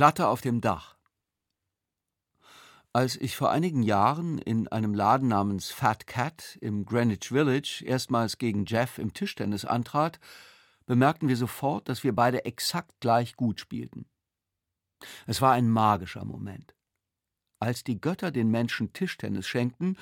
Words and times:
Platte 0.00 0.28
auf 0.28 0.40
dem 0.40 0.62
Dach. 0.62 0.96
Als 2.94 3.16
ich 3.16 3.36
vor 3.36 3.50
einigen 3.50 3.82
Jahren 3.82 4.38
in 4.38 4.66
einem 4.68 4.94
Laden 4.94 5.28
namens 5.28 5.70
Fat 5.72 6.06
Cat 6.06 6.56
im 6.62 6.86
Greenwich 6.86 7.28
Village 7.28 7.84
erstmals 7.84 8.38
gegen 8.38 8.64
Jeff 8.64 8.96
im 8.96 9.12
Tischtennis 9.12 9.66
antrat, 9.66 10.18
bemerkten 10.86 11.28
wir 11.28 11.36
sofort, 11.36 11.90
dass 11.90 12.02
wir 12.02 12.14
beide 12.14 12.46
exakt 12.46 12.98
gleich 13.00 13.36
gut 13.36 13.60
spielten. 13.60 14.06
Es 15.26 15.42
war 15.42 15.52
ein 15.52 15.68
magischer 15.68 16.24
Moment. 16.24 16.74
Als 17.58 17.84
die 17.84 18.00
Götter 18.00 18.30
den 18.30 18.50
Menschen 18.50 18.94
Tischtennis 18.94 19.46
schenkten, 19.46 19.98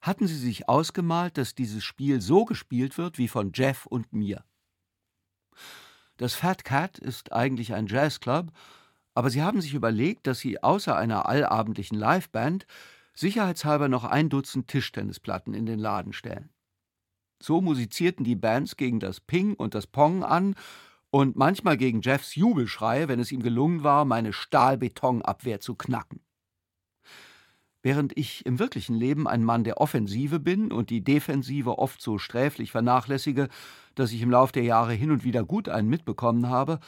hatten 0.00 0.26
sie 0.26 0.38
sich 0.38 0.70
ausgemalt, 0.70 1.36
dass 1.36 1.54
dieses 1.54 1.84
Spiel 1.84 2.22
so 2.22 2.46
gespielt 2.46 2.96
wird 2.96 3.18
wie 3.18 3.28
von 3.28 3.52
Jeff 3.52 3.84
und 3.84 4.10
mir. 4.10 4.42
Das 6.16 6.32
Fat 6.32 6.64
Cat 6.64 6.96
ist 6.96 7.34
eigentlich 7.34 7.74
ein 7.74 7.88
Jazzclub, 7.88 8.50
aber 9.14 9.30
sie 9.30 9.42
haben 9.42 9.60
sich 9.60 9.74
überlegt, 9.74 10.26
dass 10.26 10.40
sie 10.40 10.62
außer 10.62 10.96
einer 10.96 11.28
allabendlichen 11.28 11.98
Liveband 11.98 12.66
sicherheitshalber 13.14 13.88
noch 13.88 14.04
ein 14.04 14.28
Dutzend 14.28 14.68
Tischtennisplatten 14.68 15.54
in 15.54 15.66
den 15.66 15.78
Laden 15.78 16.12
stellen. 16.12 16.50
So 17.40 17.60
musizierten 17.60 18.24
die 18.24 18.36
Bands 18.36 18.76
gegen 18.76 19.00
das 19.00 19.20
Ping 19.20 19.54
und 19.54 19.74
das 19.74 19.86
Pong 19.86 20.24
an 20.24 20.54
und 21.10 21.36
manchmal 21.36 21.76
gegen 21.76 22.00
Jeffs 22.00 22.34
Jubelschreie, 22.34 23.06
wenn 23.06 23.20
es 23.20 23.30
ihm 23.30 23.42
gelungen 23.42 23.84
war, 23.84 24.04
meine 24.04 24.32
Stahlbetonabwehr 24.32 25.60
zu 25.60 25.76
knacken. 25.76 26.20
Während 27.82 28.16
ich 28.16 28.46
im 28.46 28.58
wirklichen 28.58 28.96
Leben 28.96 29.28
ein 29.28 29.44
Mann 29.44 29.62
der 29.62 29.78
Offensive 29.78 30.40
bin 30.40 30.72
und 30.72 30.88
die 30.88 31.04
Defensive 31.04 31.78
oft 31.78 32.00
so 32.00 32.18
sträflich 32.18 32.72
vernachlässige, 32.72 33.48
dass 33.94 34.10
ich 34.10 34.22
im 34.22 34.30
Lauf 34.30 34.52
der 34.52 34.64
Jahre 34.64 34.94
hin 34.94 35.10
und 35.10 35.22
wieder 35.22 35.44
gut 35.44 35.68
einen 35.68 35.90
mitbekommen 35.90 36.48
habe, 36.48 36.80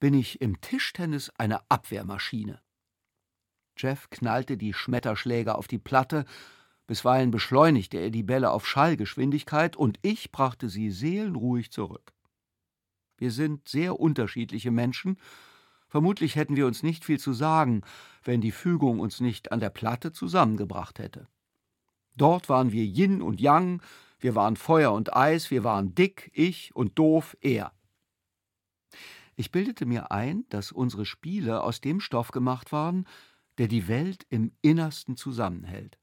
bin 0.00 0.14
ich 0.14 0.40
im 0.40 0.60
Tischtennis 0.60 1.30
eine 1.38 1.60
Abwehrmaschine. 1.70 2.60
Jeff 3.76 4.10
knallte 4.10 4.56
die 4.56 4.74
Schmetterschläger 4.74 5.56
auf 5.56 5.68
die 5.68 5.78
Platte, 5.78 6.24
bisweilen 6.86 7.30
beschleunigte 7.30 7.98
er 7.98 8.10
die 8.10 8.24
Bälle 8.24 8.50
auf 8.50 8.66
Schallgeschwindigkeit 8.66 9.76
und 9.76 9.98
ich 10.02 10.32
brachte 10.32 10.68
sie 10.68 10.90
seelenruhig 10.90 11.70
zurück. 11.70 12.12
Wir 13.16 13.30
sind 13.30 13.68
sehr 13.68 14.00
unterschiedliche 14.00 14.70
Menschen, 14.70 15.18
Vermutlich 15.90 16.36
hätten 16.36 16.54
wir 16.54 16.68
uns 16.68 16.84
nicht 16.84 17.04
viel 17.04 17.18
zu 17.18 17.32
sagen, 17.32 17.82
wenn 18.22 18.40
die 18.40 18.52
Fügung 18.52 19.00
uns 19.00 19.18
nicht 19.18 19.50
an 19.50 19.58
der 19.58 19.70
Platte 19.70 20.12
zusammengebracht 20.12 21.00
hätte. 21.00 21.26
Dort 22.16 22.48
waren 22.48 22.70
wir 22.70 22.84
Yin 22.84 23.20
und 23.20 23.40
Yang, 23.40 23.82
wir 24.20 24.36
waren 24.36 24.54
Feuer 24.54 24.92
und 24.92 25.16
Eis, 25.16 25.50
wir 25.50 25.64
waren 25.64 25.92
dick, 25.96 26.30
ich 26.32 26.76
und 26.76 26.96
doof, 26.96 27.36
er. 27.40 27.72
Ich 29.40 29.52
bildete 29.52 29.86
mir 29.86 30.12
ein, 30.12 30.44
dass 30.50 30.70
unsere 30.70 31.06
Spiele 31.06 31.62
aus 31.62 31.80
dem 31.80 32.00
Stoff 32.00 32.30
gemacht 32.30 32.72
waren, 32.72 33.06
der 33.56 33.68
die 33.68 33.88
Welt 33.88 34.26
im 34.28 34.52
Innersten 34.60 35.16
zusammenhält. 35.16 35.98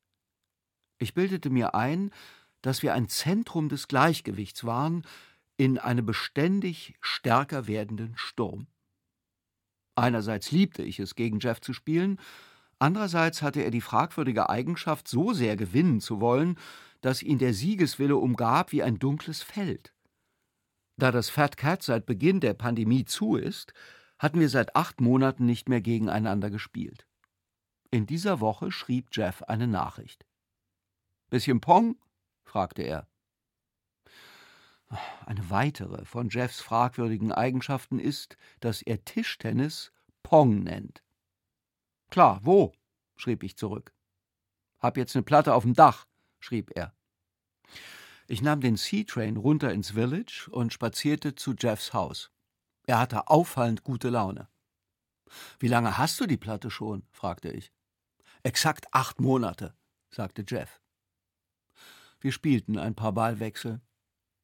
Ich 0.97 1.13
bildete 1.13 1.51
mir 1.51 1.75
ein, 1.75 2.09
dass 2.63 2.81
wir 2.81 2.95
ein 2.95 3.09
Zentrum 3.09 3.69
des 3.69 3.87
Gleichgewichts 3.87 4.63
waren 4.63 5.05
in 5.55 5.77
einem 5.77 6.03
beständig 6.03 6.95
stärker 6.99 7.67
werdenden 7.67 8.17
Sturm. 8.17 8.65
Einerseits 9.93 10.49
liebte 10.49 10.81
ich 10.81 10.97
es, 10.97 11.13
gegen 11.13 11.37
Jeff 11.37 11.61
zu 11.61 11.73
spielen, 11.73 12.19
andererseits 12.79 13.43
hatte 13.43 13.61
er 13.61 13.69
die 13.69 13.81
fragwürdige 13.81 14.49
Eigenschaft, 14.49 15.07
so 15.07 15.33
sehr 15.33 15.55
gewinnen 15.55 16.01
zu 16.01 16.19
wollen, 16.19 16.57
dass 17.01 17.21
ihn 17.21 17.37
der 17.37 17.53
Siegeswille 17.53 18.17
umgab 18.17 18.71
wie 18.71 18.81
ein 18.81 18.97
dunkles 18.97 19.43
Feld. 19.43 19.93
Da 20.97 21.11
das 21.11 21.29
Fat 21.29 21.57
Cat 21.57 21.83
seit 21.83 22.07
Beginn 22.07 22.39
der 22.39 22.55
Pandemie 22.55 23.05
zu 23.05 23.35
ist, 23.35 23.73
hatten 24.17 24.39
wir 24.39 24.49
seit 24.49 24.75
acht 24.75 24.99
Monaten 24.99 25.45
nicht 25.45 25.69
mehr 25.69 25.81
gegeneinander 25.81 26.49
gespielt. 26.49 27.07
In 27.91 28.07
dieser 28.07 28.39
Woche 28.39 28.71
schrieb 28.71 29.09
Jeff 29.11 29.43
eine 29.43 29.67
Nachricht. 29.67 30.25
Bisschen 31.29 31.61
Pong? 31.61 31.97
fragte 32.43 32.81
er. 32.81 33.07
Eine 35.25 35.49
weitere 35.49 36.03
von 36.05 36.29
Jeffs 36.29 36.61
fragwürdigen 36.61 37.31
Eigenschaften 37.31 37.99
ist, 37.99 38.37
dass 38.59 38.81
er 38.81 39.03
Tischtennis 39.03 39.91
Pong 40.23 40.63
nennt. 40.63 41.03
Klar, 42.09 42.39
wo? 42.43 42.73
schrieb 43.17 43.43
ich 43.43 43.55
zurück. 43.57 43.93
Hab 44.79 44.97
jetzt 44.97 45.15
eine 45.15 45.23
Platte 45.23 45.53
auf 45.53 45.63
dem 45.63 45.73
Dach, 45.73 46.07
schrieb 46.39 46.71
er. 46.75 46.96
Ich 48.27 48.41
nahm 48.41 48.59
den 48.59 48.75
Sea-Train 48.75 49.37
runter 49.37 49.71
ins 49.71 49.91
Village 49.91 50.49
und 50.51 50.73
spazierte 50.73 51.35
zu 51.35 51.53
Jeffs 51.57 51.93
Haus. 51.93 52.29
Er 52.85 52.99
hatte 52.99 53.29
auffallend 53.29 53.83
gute 53.83 54.09
Laune. 54.09 54.49
Wie 55.59 55.69
lange 55.69 55.97
hast 55.97 56.19
du 56.19 56.25
die 56.25 56.37
Platte 56.37 56.69
schon? 56.69 57.05
fragte 57.11 57.49
ich. 57.49 57.71
Exakt 58.43 58.93
acht 58.93 59.21
Monate, 59.21 59.75
sagte 60.09 60.43
Jeff. 60.45 60.81
Wir 62.19 62.31
spielten 62.31 62.77
ein 62.77 62.95
paar 62.95 63.13
Ballwechsel. 63.13 63.81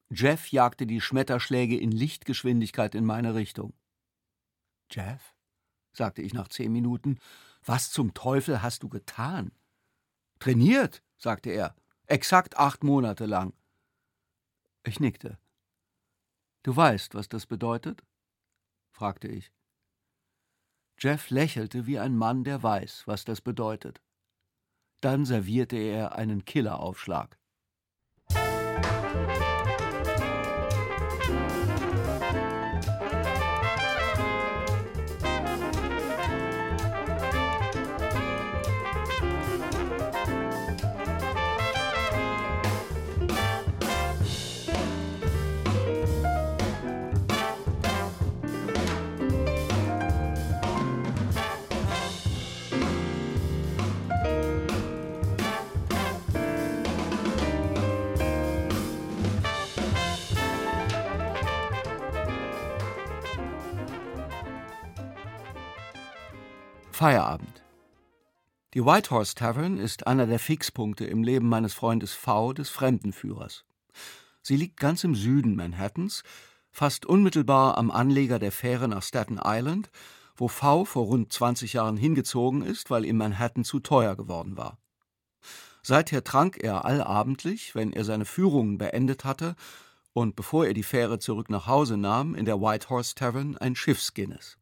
Jeff 0.09 0.47
jagte 0.49 0.85
die 0.85 1.01
Schmetterschläge 1.01 1.77
in 1.77 1.91
Lichtgeschwindigkeit 1.91 2.95
in 2.95 3.05
meine 3.05 3.35
Richtung. 3.35 3.73
Jeff, 4.91 5.35
sagte 5.91 6.21
ich 6.21 6.33
nach 6.33 6.47
zehn 6.47 6.71
Minuten, 6.71 7.19
was 7.65 7.91
zum 7.91 8.13
Teufel 8.13 8.61
hast 8.61 8.83
du 8.83 8.89
getan? 8.89 9.51
Trainiert, 10.39 11.01
sagte 11.17 11.49
er, 11.49 11.75
exakt 12.05 12.57
acht 12.57 12.83
Monate 12.83 13.25
lang. 13.25 13.53
Ich 14.85 14.99
nickte. 14.99 15.39
Du 16.63 16.75
weißt, 16.75 17.15
was 17.15 17.29
das 17.29 17.45
bedeutet? 17.45 18.03
fragte 18.91 19.27
ich. 19.27 19.51
Jeff 20.97 21.29
lächelte 21.29 21.85
wie 21.87 21.99
ein 21.99 22.15
Mann, 22.15 22.43
der 22.43 22.63
weiß, 22.63 23.07
was 23.07 23.25
das 23.25 23.41
bedeutet. 23.41 24.01
Dann 25.01 25.25
servierte 25.25 25.77
er 25.77 26.15
einen 26.15 26.45
Killeraufschlag. 26.45 27.37
Feierabend. 66.93 67.63
Die 68.75 68.85
Whitehorse 68.85 69.33
Tavern 69.33 69.79
ist 69.79 70.05
einer 70.05 70.27
der 70.27 70.37
Fixpunkte 70.37 71.05
im 71.05 71.23
Leben 71.23 71.49
meines 71.49 71.73
Freundes 71.73 72.13
V, 72.13 72.53
des 72.53 72.69
Fremdenführers. 72.69 73.65
Sie 74.43 74.55
liegt 74.55 74.79
ganz 74.79 75.03
im 75.03 75.15
Süden 75.15 75.55
Manhattans, 75.55 76.21
fast 76.71 77.07
unmittelbar 77.07 77.79
am 77.79 77.89
Anleger 77.89 78.37
der 78.37 78.51
Fähre 78.51 78.87
nach 78.87 79.01
Staten 79.01 79.39
Island, 79.43 79.89
wo 80.35 80.47
V 80.47 80.85
vor 80.85 81.05
rund 81.07 81.33
20 81.33 81.73
Jahren 81.73 81.97
hingezogen 81.97 82.61
ist, 82.61 82.91
weil 82.91 83.05
ihm 83.05 83.17
Manhattan 83.17 83.63
zu 83.63 83.79
teuer 83.79 84.15
geworden 84.15 84.55
war. 84.55 84.77
Seither 85.81 86.23
trank 86.23 86.63
er 86.63 86.85
allabendlich, 86.85 87.73
wenn 87.73 87.91
er 87.91 88.03
seine 88.03 88.25
Führungen 88.25 88.77
beendet 88.77 89.25
hatte, 89.25 89.55
und 90.13 90.35
bevor 90.35 90.67
er 90.67 90.75
die 90.75 90.83
Fähre 90.83 91.17
zurück 91.17 91.49
nach 91.49 91.65
Hause 91.65 91.97
nahm, 91.97 92.35
in 92.35 92.45
der 92.45 92.61
Whitehorse 92.61 93.15
Tavern 93.15 93.57
ein 93.57 93.75
Schiffsguinness. 93.75 94.59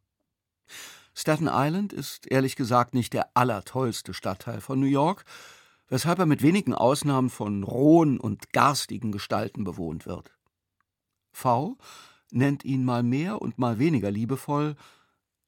Staten 1.13 1.49
Island 1.51 1.93
ist 1.93 2.31
ehrlich 2.31 2.55
gesagt 2.55 2.93
nicht 2.93 3.13
der 3.13 3.29
allertollste 3.35 4.13
Stadtteil 4.13 4.61
von 4.61 4.79
New 4.79 4.85
York, 4.85 5.25
weshalb 5.87 6.19
er 6.19 6.25
mit 6.25 6.41
wenigen 6.41 6.73
Ausnahmen 6.73 7.29
von 7.29 7.63
rohen 7.63 8.19
und 8.19 8.53
garstigen 8.53 9.11
Gestalten 9.11 9.63
bewohnt 9.63 10.05
wird. 10.05 10.31
V 11.31 11.77
nennt 12.31 12.63
ihn 12.63 12.85
mal 12.85 13.03
mehr 13.03 13.41
und 13.41 13.59
mal 13.59 13.77
weniger 13.77 14.09
liebevoll 14.09 14.75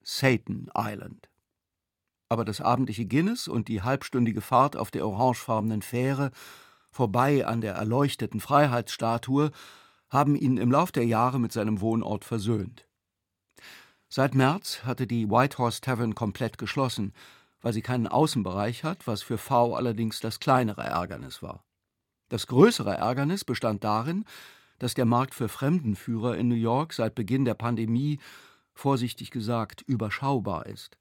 Satan 0.02 0.70
Island. 0.76 1.30
Aber 2.28 2.44
das 2.44 2.60
abendliche 2.60 3.06
Guinness 3.06 3.48
und 3.48 3.68
die 3.68 3.82
halbstündige 3.82 4.42
Fahrt 4.42 4.76
auf 4.76 4.90
der 4.90 5.06
orangefarbenen 5.06 5.82
Fähre 5.82 6.30
vorbei 6.90 7.46
an 7.46 7.60
der 7.60 7.74
erleuchteten 7.74 8.40
Freiheitsstatue 8.40 9.50
haben 10.10 10.36
ihn 10.36 10.58
im 10.58 10.70
Lauf 10.70 10.92
der 10.92 11.06
Jahre 11.06 11.40
mit 11.40 11.52
seinem 11.52 11.80
Wohnort 11.80 12.24
versöhnt. 12.24 12.86
Seit 14.16 14.36
März 14.36 14.84
hatte 14.84 15.08
die 15.08 15.28
Whitehorse 15.28 15.80
Tavern 15.80 16.14
komplett 16.14 16.56
geschlossen, 16.56 17.12
weil 17.62 17.72
sie 17.72 17.82
keinen 17.82 18.06
Außenbereich 18.06 18.84
hat, 18.84 19.08
was 19.08 19.22
für 19.22 19.38
V 19.38 19.74
allerdings 19.74 20.20
das 20.20 20.38
kleinere 20.38 20.84
Ärgernis 20.84 21.42
war. 21.42 21.64
Das 22.28 22.46
größere 22.46 22.94
Ärgernis 22.94 23.44
bestand 23.44 23.82
darin, 23.82 24.24
dass 24.78 24.94
der 24.94 25.04
Markt 25.04 25.34
für 25.34 25.48
Fremdenführer 25.48 26.36
in 26.36 26.46
New 26.46 26.54
York 26.54 26.92
seit 26.92 27.16
Beginn 27.16 27.44
der 27.44 27.54
Pandemie, 27.54 28.20
vorsichtig 28.72 29.32
gesagt, 29.32 29.82
überschaubar 29.82 30.66
ist. 30.66 30.96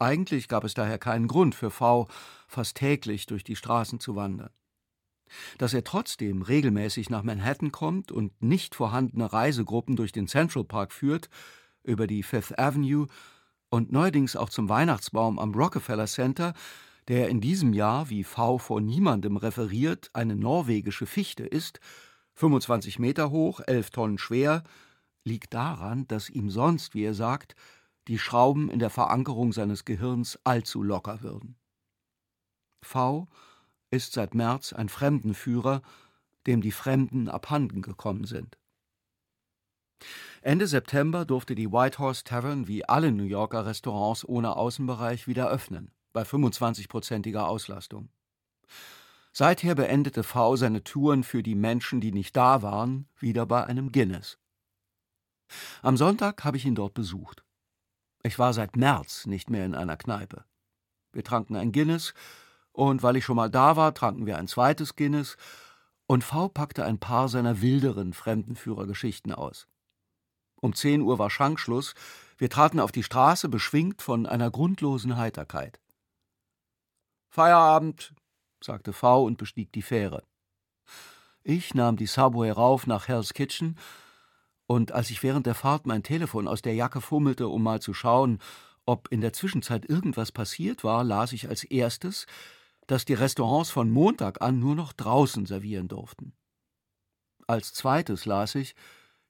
Eigentlich 0.00 0.48
gab 0.48 0.64
es 0.64 0.74
daher 0.74 0.98
keinen 0.98 1.28
Grund 1.28 1.54
für 1.54 1.70
V, 1.70 2.08
fast 2.48 2.78
täglich 2.78 3.26
durch 3.26 3.44
die 3.44 3.54
Straßen 3.54 4.00
zu 4.00 4.16
wandern. 4.16 4.50
Dass 5.58 5.72
er 5.72 5.84
trotzdem 5.84 6.42
regelmäßig 6.42 7.10
nach 7.10 7.22
Manhattan 7.22 7.70
kommt 7.70 8.10
und 8.10 8.42
nicht 8.42 8.74
vorhandene 8.74 9.32
Reisegruppen 9.32 9.94
durch 9.94 10.10
den 10.10 10.26
Central 10.26 10.64
Park 10.64 10.90
führt, 10.92 11.30
über 11.84 12.06
die 12.06 12.22
Fifth 12.22 12.58
Avenue 12.58 13.06
und 13.70 13.92
neuerdings 13.92 14.36
auch 14.36 14.48
zum 14.48 14.68
Weihnachtsbaum 14.68 15.38
am 15.38 15.54
Rockefeller 15.54 16.06
Center, 16.06 16.54
der 17.08 17.28
in 17.28 17.40
diesem 17.40 17.72
Jahr, 17.72 18.10
wie 18.10 18.24
V 18.24 18.58
vor 18.58 18.80
niemandem 18.80 19.36
referiert, 19.36 20.10
eine 20.12 20.36
norwegische 20.36 21.06
Fichte 21.06 21.44
ist, 21.44 21.80
25 22.34 22.98
Meter 22.98 23.30
hoch, 23.30 23.60
11 23.66 23.90
Tonnen 23.90 24.18
schwer, 24.18 24.64
liegt 25.24 25.54
daran, 25.54 26.06
dass 26.08 26.28
ihm 26.30 26.50
sonst, 26.50 26.94
wie 26.94 27.04
er 27.04 27.14
sagt, 27.14 27.54
die 28.08 28.18
Schrauben 28.18 28.70
in 28.70 28.78
der 28.78 28.90
Verankerung 28.90 29.52
seines 29.52 29.84
Gehirns 29.84 30.38
allzu 30.44 30.82
locker 30.82 31.22
würden. 31.22 31.56
V 32.82 33.28
ist 33.90 34.12
seit 34.12 34.34
März 34.34 34.72
ein 34.72 34.88
Fremdenführer, 34.88 35.82
dem 36.46 36.60
die 36.60 36.72
Fremden 36.72 37.28
abhanden 37.28 37.80
gekommen 37.80 38.24
sind. 38.24 38.58
Ende 40.44 40.66
September 40.66 41.24
durfte 41.24 41.54
die 41.54 41.72
White 41.72 41.98
Horse 41.98 42.22
Tavern 42.22 42.68
wie 42.68 42.86
alle 42.86 43.12
New 43.12 43.24
Yorker 43.24 43.64
Restaurants 43.64 44.28
ohne 44.28 44.56
Außenbereich 44.56 45.26
wieder 45.26 45.48
öffnen, 45.48 45.90
bei 46.12 46.20
25-prozentiger 46.20 47.48
Auslastung. 47.48 48.10
Seither 49.32 49.74
beendete 49.74 50.22
V 50.22 50.56
seine 50.56 50.84
Touren 50.84 51.24
für 51.24 51.42
die 51.42 51.54
Menschen, 51.54 52.02
die 52.02 52.12
nicht 52.12 52.36
da 52.36 52.60
waren, 52.60 53.08
wieder 53.18 53.46
bei 53.46 53.64
einem 53.64 53.90
Guinness. 53.90 54.36
Am 55.80 55.96
Sonntag 55.96 56.44
habe 56.44 56.58
ich 56.58 56.66
ihn 56.66 56.74
dort 56.74 56.92
besucht. 56.92 57.42
Ich 58.22 58.38
war 58.38 58.52
seit 58.52 58.76
März 58.76 59.24
nicht 59.24 59.48
mehr 59.48 59.64
in 59.64 59.74
einer 59.74 59.96
Kneipe. 59.96 60.44
Wir 61.14 61.24
tranken 61.24 61.56
ein 61.56 61.72
Guinness, 61.72 62.12
und 62.72 63.02
weil 63.02 63.16
ich 63.16 63.24
schon 63.24 63.36
mal 63.36 63.48
da 63.48 63.76
war, 63.76 63.94
tranken 63.94 64.26
wir 64.26 64.36
ein 64.36 64.48
zweites 64.48 64.94
Guinness, 64.94 65.38
und 66.06 66.22
V 66.22 66.50
packte 66.50 66.84
ein 66.84 66.98
paar 66.98 67.30
seiner 67.30 67.62
wilderen 67.62 68.12
Fremdenführergeschichten 68.12 69.32
aus. 69.32 69.68
Um 70.64 70.74
zehn 70.74 71.02
Uhr 71.02 71.18
war 71.18 71.28
Schankschluss, 71.28 71.92
wir 72.38 72.48
traten 72.48 72.80
auf 72.80 72.90
die 72.90 73.02
Straße, 73.02 73.50
beschwingt 73.50 74.00
von 74.00 74.24
einer 74.24 74.50
grundlosen 74.50 75.18
Heiterkeit. 75.18 75.78
Feierabend, 77.28 78.14
sagte 78.62 78.94
V 78.94 79.24
und 79.24 79.36
bestieg 79.36 79.72
die 79.72 79.82
Fähre. 79.82 80.24
Ich 81.42 81.74
nahm 81.74 81.98
die 81.98 82.06
Subway 82.06 82.50
rauf 82.50 82.86
nach 82.86 83.08
Hell's 83.08 83.34
Kitchen, 83.34 83.78
und 84.66 84.90
als 84.92 85.10
ich 85.10 85.22
während 85.22 85.44
der 85.44 85.54
Fahrt 85.54 85.84
mein 85.84 86.02
Telefon 86.02 86.48
aus 86.48 86.62
der 86.62 86.74
Jacke 86.74 87.02
fummelte, 87.02 87.48
um 87.48 87.62
mal 87.62 87.82
zu 87.82 87.92
schauen, 87.92 88.38
ob 88.86 89.08
in 89.12 89.20
der 89.20 89.34
Zwischenzeit 89.34 89.84
irgendwas 89.84 90.32
passiert 90.32 90.82
war, 90.82 91.04
las 91.04 91.34
ich 91.34 91.46
als 91.50 91.64
erstes, 91.64 92.24
dass 92.86 93.04
die 93.04 93.12
Restaurants 93.12 93.68
von 93.68 93.90
Montag 93.90 94.40
an 94.40 94.60
nur 94.60 94.76
noch 94.76 94.94
draußen 94.94 95.44
servieren 95.44 95.88
durften. 95.88 96.32
Als 97.46 97.74
zweites 97.74 98.24
las 98.24 98.54
ich, 98.54 98.74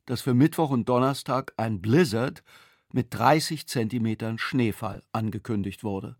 dass 0.06 0.22
für 0.22 0.34
Mittwoch 0.34 0.70
und 0.70 0.88
Donnerstag 0.88 1.52
ein 1.56 1.80
Blizzard 1.80 2.42
mit 2.92 3.12
30 3.14 3.66
Zentimetern 3.66 4.38
Schneefall 4.38 5.02
angekündigt 5.12 5.82
wurde. 5.84 6.16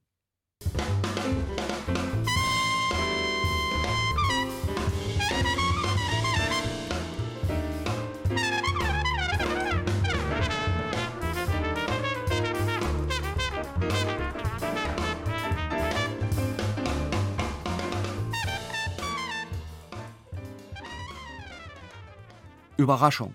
Überraschung. 22.77 23.35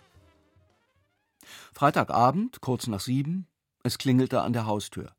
Freitagabend, 1.79 2.59
kurz 2.59 2.87
nach 2.87 2.99
sieben, 2.99 3.47
es 3.83 3.97
klingelte 3.97 4.41
an 4.41 4.51
der 4.51 4.65
Haustür. 4.65 5.13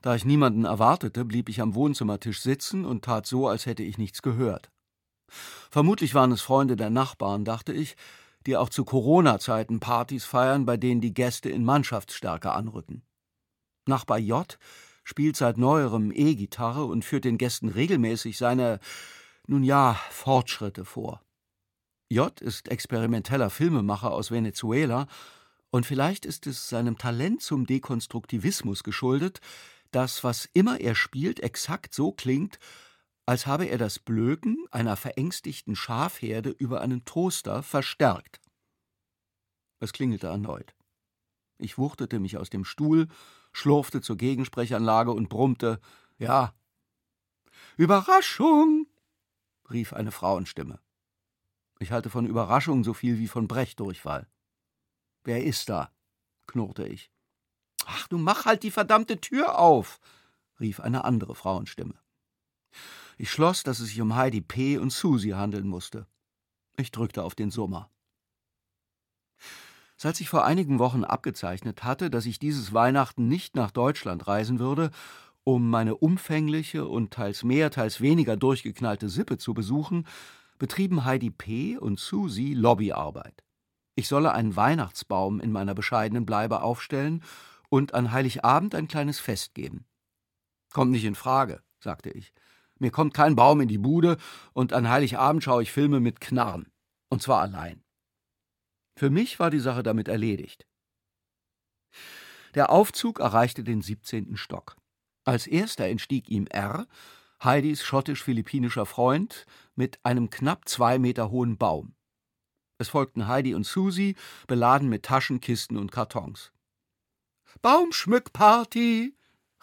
Da 0.00 0.14
ich 0.14 0.24
niemanden 0.24 0.64
erwartete, 0.64 1.26
blieb 1.26 1.50
ich 1.50 1.60
am 1.60 1.74
Wohnzimmertisch 1.74 2.40
sitzen 2.40 2.86
und 2.86 3.04
tat 3.04 3.26
so, 3.26 3.46
als 3.46 3.66
hätte 3.66 3.82
ich 3.82 3.98
nichts 3.98 4.22
gehört. 4.22 4.70
Vermutlich 5.70 6.14
waren 6.14 6.32
es 6.32 6.40
Freunde 6.40 6.76
der 6.76 6.88
Nachbarn, 6.88 7.44
dachte 7.44 7.74
ich, 7.74 7.96
die 8.46 8.56
auch 8.56 8.70
zu 8.70 8.86
Corona-Zeiten 8.86 9.80
Partys 9.80 10.24
feiern, 10.24 10.64
bei 10.64 10.78
denen 10.78 11.02
die 11.02 11.12
Gäste 11.12 11.50
in 11.50 11.62
Mannschaftsstärke 11.62 12.52
anrücken. 12.52 13.02
Nachbar 13.84 14.18
J 14.18 14.58
spielt 15.04 15.36
seit 15.36 15.58
neuerem 15.58 16.10
E-Gitarre 16.10 16.86
und 16.86 17.04
führt 17.04 17.26
den 17.26 17.36
Gästen 17.36 17.68
regelmäßig 17.68 18.38
seine, 18.38 18.80
nun 19.46 19.62
ja, 19.62 20.00
Fortschritte 20.08 20.86
vor. 20.86 21.20
J 22.08 22.40
ist 22.40 22.68
experimenteller 22.68 23.50
Filmemacher 23.50 24.10
aus 24.10 24.30
Venezuela 24.30 25.06
und 25.70 25.86
vielleicht 25.86 26.26
ist 26.26 26.46
es 26.46 26.68
seinem 26.68 26.98
Talent 26.98 27.42
zum 27.42 27.66
Dekonstruktivismus 27.66 28.82
geschuldet, 28.82 29.40
dass 29.90 30.24
was 30.24 30.48
immer 30.52 30.80
er 30.80 30.94
spielt 30.94 31.40
exakt 31.40 31.94
so 31.94 32.12
klingt, 32.12 32.58
als 33.26 33.46
habe 33.46 33.66
er 33.66 33.78
das 33.78 33.98
Blöken 33.98 34.66
einer 34.70 34.96
verängstigten 34.96 35.76
Schafherde 35.76 36.50
über 36.50 36.80
einen 36.80 37.04
Toaster 37.04 37.62
verstärkt. 37.62 38.40
Es 39.78 39.92
klingelte 39.92 40.26
erneut. 40.26 40.74
Ich 41.58 41.78
wuchtete 41.78 42.18
mich 42.18 42.36
aus 42.36 42.50
dem 42.50 42.64
Stuhl, 42.64 43.08
schlurfte 43.52 44.00
zur 44.00 44.16
Gegensprechanlage 44.16 45.12
und 45.12 45.28
brummte 45.28 45.80
Ja. 46.18 46.54
Überraschung. 47.76 48.86
rief 49.70 49.92
eine 49.92 50.10
Frauenstimme. 50.10 50.80
Ich 51.78 51.92
halte 51.92 52.10
von 52.10 52.26
Überraschung 52.26 52.82
so 52.84 52.92
viel 52.94 53.18
wie 53.18 53.28
von 53.28 53.46
Brechdurchfall. 53.46 54.26
Wer 55.24 55.44
ist 55.44 55.68
da? 55.68 55.90
knurrte 56.46 56.86
ich. 56.86 57.10
Ach, 57.86 58.08
du 58.08 58.18
mach 58.18 58.44
halt 58.44 58.62
die 58.62 58.70
verdammte 58.70 59.20
Tür 59.20 59.58
auf, 59.58 60.00
rief 60.58 60.80
eine 60.80 61.04
andere 61.04 61.34
Frauenstimme. 61.34 61.94
Ich 63.18 63.30
schloss, 63.30 63.62
dass 63.62 63.80
es 63.80 63.88
sich 63.88 64.00
um 64.00 64.14
Heidi 64.14 64.40
P. 64.40 64.78
und 64.78 64.92
Susi 64.92 65.30
handeln 65.30 65.66
musste. 65.66 66.06
Ich 66.76 66.90
drückte 66.90 67.22
auf 67.22 67.34
den 67.34 67.50
Summer. 67.50 67.90
Seit 69.96 70.16
sich 70.16 70.30
vor 70.30 70.46
einigen 70.46 70.78
Wochen 70.78 71.04
abgezeichnet 71.04 71.84
hatte, 71.84 72.08
dass 72.08 72.24
ich 72.24 72.38
dieses 72.38 72.72
Weihnachten 72.72 73.28
nicht 73.28 73.56
nach 73.56 73.70
Deutschland 73.70 74.26
reisen 74.26 74.58
würde, 74.58 74.90
um 75.44 75.68
meine 75.68 75.96
umfängliche 75.96 76.86
und 76.86 77.12
teils 77.12 77.44
mehr, 77.44 77.70
teils 77.70 78.00
weniger 78.00 78.36
durchgeknallte 78.36 79.08
Sippe 79.08 79.36
zu 79.36 79.52
besuchen, 79.52 80.06
betrieben 80.58 81.04
Heidi 81.04 81.30
P. 81.30 81.76
und 81.76 81.98
Susi 81.98 82.54
Lobbyarbeit. 82.54 83.42
Ich 84.00 84.08
solle 84.08 84.32
einen 84.32 84.56
Weihnachtsbaum 84.56 85.40
in 85.40 85.52
meiner 85.52 85.74
bescheidenen 85.74 86.24
Bleibe 86.24 86.62
aufstellen 86.62 87.22
und 87.68 87.92
an 87.92 88.12
Heiligabend 88.12 88.74
ein 88.74 88.88
kleines 88.88 89.20
Fest 89.20 89.52
geben. 89.52 89.84
Kommt 90.72 90.90
nicht 90.90 91.04
in 91.04 91.14
Frage, 91.14 91.62
sagte 91.80 92.08
ich. 92.08 92.32
Mir 92.78 92.92
kommt 92.92 93.12
kein 93.12 93.36
Baum 93.36 93.60
in 93.60 93.68
die 93.68 93.76
Bude 93.76 94.16
und 94.54 94.72
an 94.72 94.88
Heiligabend 94.88 95.44
schaue 95.44 95.62
ich 95.62 95.70
Filme 95.70 96.00
mit 96.00 96.18
Knarren. 96.18 96.72
Und 97.10 97.20
zwar 97.20 97.42
allein. 97.42 97.84
Für 98.96 99.10
mich 99.10 99.38
war 99.38 99.50
die 99.50 99.60
Sache 99.60 99.82
damit 99.82 100.08
erledigt. 100.08 100.66
Der 102.54 102.70
Aufzug 102.70 103.20
erreichte 103.20 103.64
den 103.64 103.82
17. 103.82 104.38
Stock. 104.38 104.78
Als 105.26 105.46
erster 105.46 105.84
entstieg 105.84 106.30
ihm 106.30 106.46
R., 106.46 106.86
Heidis 107.44 107.84
schottisch-philippinischer 107.84 108.86
Freund, 108.86 109.44
mit 109.74 110.02
einem 110.06 110.30
knapp 110.30 110.70
zwei 110.70 110.98
Meter 110.98 111.30
hohen 111.30 111.58
Baum. 111.58 111.94
Es 112.80 112.88
folgten 112.88 113.28
Heidi 113.28 113.54
und 113.54 113.66
Susi, 113.66 114.16
beladen 114.46 114.88
mit 114.88 115.02
Taschen, 115.02 115.38
Kisten 115.38 115.76
und 115.76 115.92
Kartons. 115.92 116.50
Baumschmückparty! 117.60 119.14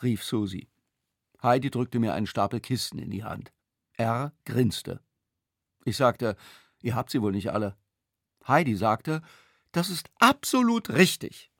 rief 0.03 0.23
Susi. 0.23 0.69
Heidi 1.41 1.71
drückte 1.71 1.97
mir 1.97 2.13
einen 2.13 2.27
Stapel 2.27 2.59
Kisten 2.59 2.99
in 2.99 3.09
die 3.09 3.23
Hand. 3.23 3.51
Er 3.93 4.33
grinste. 4.45 5.01
Ich 5.83 5.97
sagte, 5.97 6.35
ihr 6.83 6.93
habt 6.93 7.09
sie 7.09 7.23
wohl 7.23 7.31
nicht 7.31 7.49
alle. 7.51 7.75
Heidi 8.47 8.75
sagte, 8.75 9.23
das 9.71 9.89
ist 9.89 10.11
absolut 10.19 10.91
richtig. 10.91 11.51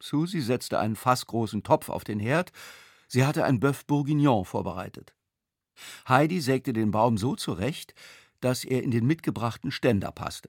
Susi 0.00 0.40
setzte 0.40 0.78
einen 0.78 0.94
fassgroßen 0.94 1.64
Topf 1.64 1.88
auf 1.88 2.04
den 2.04 2.20
Herd. 2.20 2.52
Sie 3.08 3.26
hatte 3.26 3.42
ein 3.42 3.58
Bœuf 3.58 3.86
Bourguignon 3.88 4.44
vorbereitet. 4.44 5.16
Heidi 6.08 6.40
sägte 6.40 6.72
den 6.72 6.92
Baum 6.92 7.18
so 7.18 7.34
zurecht, 7.34 7.92
dass 8.38 8.64
er 8.64 8.84
in 8.84 8.92
den 8.92 9.04
mitgebrachten 9.04 9.72
Ständer 9.72 10.12
passte. 10.12 10.48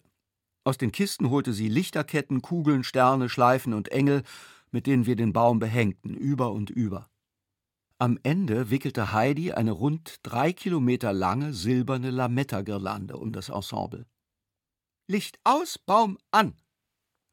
Aus 0.67 0.77
den 0.77 0.91
Kisten 0.91 1.29
holte 1.29 1.53
sie 1.53 1.69
Lichterketten, 1.69 2.41
Kugeln, 2.41 2.83
Sterne, 2.83 3.29
Schleifen 3.29 3.73
und 3.73 3.87
Engel, 3.87 4.23
mit 4.69 4.85
denen 4.85 5.05
wir 5.05 5.15
den 5.15 5.31
Baum 5.31 5.59
behängten, 5.59 6.13
über 6.13 6.51
und 6.51 6.69
über. 6.69 7.09
Am 7.99 8.19
Ende 8.23 8.69
wickelte 8.69 9.13
Heidi 9.13 9.53
eine 9.53 9.71
rund 9.71 10.17
drei 10.23 10.51
Kilometer 10.51 11.13
lange 11.13 11.53
silberne 11.53 12.09
Lametta-Girlande 12.11 13.15
um 13.15 13.31
das 13.31 13.47
Ensemble. 13.47 14.07
Licht 15.07 15.39
aus, 15.45 15.77
Baum 15.77 16.17
an, 16.31 16.53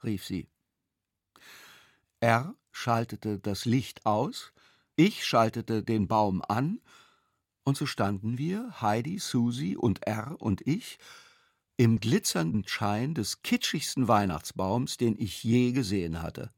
rief 0.05 0.25
sie. 0.25 0.49
R 2.21 2.55
schaltete 2.71 3.41
das 3.41 3.65
Licht 3.65 4.07
aus, 4.07 4.53
Ich 4.95 5.25
schaltete 5.25 5.83
den 5.83 6.07
Baum 6.07 6.41
an, 6.47 6.81
und 7.65 7.77
so 7.77 7.87
standen 7.87 8.39
wir, 8.39 8.81
Heidi, 8.81 9.19
Susi 9.19 9.75
und 9.77 10.07
R 10.07 10.37
und 10.39 10.65
ich, 10.69 11.01
im 11.77 11.99
glitzernden 11.99 12.67
Schein 12.67 13.15
des 13.15 13.43
kitschigsten 13.43 14.07
Weihnachtsbaums, 14.07 14.97
den 14.97 15.19
ich 15.19 15.43
je 15.43 15.73
gesehen 15.73 16.23
hatte. 16.23 16.53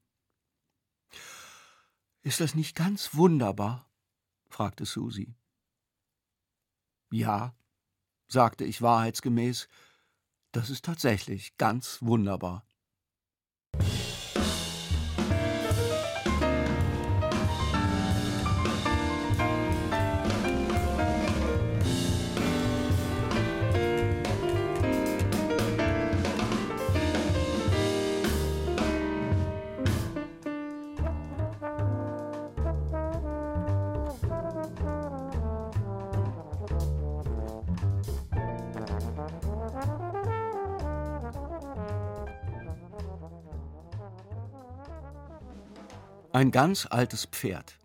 Ist 2.23 2.41
das 2.41 2.55
nicht 2.55 2.75
ganz 2.75 3.15
wunderbar? 3.15 3.89
fragte 4.49 4.85
Susi. 4.85 5.35
Ja, 7.11 7.55
sagte 8.29 8.65
ich 8.65 8.83
wahrheitsgemäß, 8.83 9.69
das 10.53 10.71
ist 10.71 10.85
tatsächlich 10.85 11.57
ganz 11.57 12.03
wunderbar. 12.03 12.66
Ein 46.37 46.51
ganz 46.51 46.85
altes 46.85 47.25
Pferd. 47.25 47.79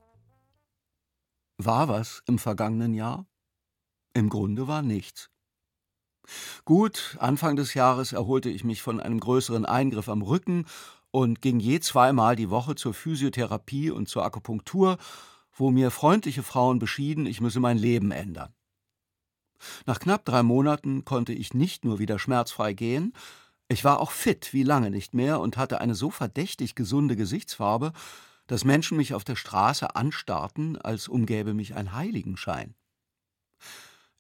War 1.58 1.88
was 1.88 2.22
im 2.28 2.38
vergangenen 2.38 2.94
Jahr? 2.94 3.26
Im 4.14 4.28
Grunde 4.28 4.68
war 4.68 4.82
nichts. 4.82 5.30
Gut, 6.66 7.16
Anfang 7.22 7.56
des 7.56 7.76
Jahres 7.76 8.12
erholte 8.12 8.50
ich 8.50 8.66
mich 8.66 8.82
von 8.82 9.00
einem 9.00 9.22
größeren 9.22 9.66
Eingriff 9.66 10.10
am 10.10 10.22
Rücken 10.22 10.66
und 11.12 11.42
ging 11.42 11.62
je 11.62 11.80
zweimal 11.80 12.36
die 12.36 12.50
Woche 12.50 12.76
zur 12.76 12.94
Physiotherapie 12.94 13.90
und 13.90 14.10
zur 14.10 14.26
Akupunktur, 14.26 14.98
wo 15.54 15.72
mir 15.72 15.90
freundliche 15.90 16.44
Frauen 16.44 16.78
beschieden, 16.78 17.28
ich 17.28 17.40
müsse 17.40 17.62
mein 17.62 17.78
Leben 17.78 18.12
ändern. 18.12 18.54
Nach 19.86 19.98
knapp 20.00 20.26
drei 20.26 20.44
Monaten 20.44 21.06
konnte 21.06 21.32
ich 21.32 21.54
nicht 21.54 21.86
nur 21.86 22.00
wieder 22.00 22.20
schmerzfrei 22.20 22.74
gehen, 22.74 23.14
ich 23.70 23.86
war 23.86 24.02
auch 24.02 24.12
fit 24.12 24.52
wie 24.52 24.64
lange 24.64 24.92
nicht 24.92 25.14
mehr 25.14 25.40
und 25.40 25.56
hatte 25.56 25.80
eine 25.80 25.96
so 25.96 26.10
verdächtig 26.10 26.76
gesunde 26.76 27.16
Gesichtsfarbe, 27.16 27.94
dass 28.52 28.66
Menschen 28.66 28.98
mich 28.98 29.14
auf 29.14 29.24
der 29.24 29.38
Straße 29.38 29.96
anstarrten, 29.96 30.76
als 30.76 31.08
umgäbe 31.08 31.54
mich 31.54 31.74
ein 31.76 31.94
Heiligenschein. 31.94 32.76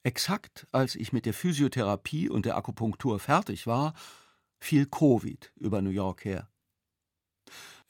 Exakt 0.03 0.67
als 0.71 0.95
ich 0.95 1.11
mit 1.11 1.25
der 1.25 1.33
Physiotherapie 1.33 2.29
und 2.29 2.45
der 2.45 2.55
Akupunktur 2.55 3.19
fertig 3.19 3.67
war, 3.67 3.93
fiel 4.57 4.85
Covid 4.85 5.51
über 5.57 5.81
New 5.81 5.89
York 5.89 6.23
her. 6.23 6.47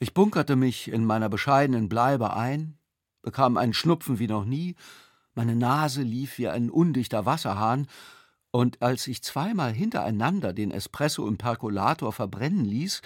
Ich 0.00 0.14
bunkerte 0.14 0.56
mich 0.56 0.88
in 0.88 1.04
meiner 1.04 1.28
bescheidenen 1.28 1.88
Bleibe 1.88 2.34
ein, 2.34 2.76
bekam 3.22 3.56
einen 3.56 3.72
Schnupfen 3.72 4.18
wie 4.18 4.26
noch 4.26 4.44
nie, 4.44 4.74
meine 5.34 5.54
Nase 5.54 6.02
lief 6.02 6.38
wie 6.38 6.48
ein 6.48 6.70
undichter 6.70 7.24
Wasserhahn, 7.24 7.86
und 8.50 8.82
als 8.82 9.06
ich 9.06 9.22
zweimal 9.22 9.72
hintereinander 9.72 10.52
den 10.52 10.72
Espresso 10.72 11.28
im 11.28 11.38
Perkulator 11.38 12.12
verbrennen 12.12 12.64
ließ, 12.64 13.00